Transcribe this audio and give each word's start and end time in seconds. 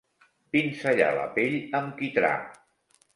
Pinzellar 0.55 1.09
la 1.17 1.25
pell 1.35 1.57
amb 1.81 1.93
quitrà. 1.99 2.33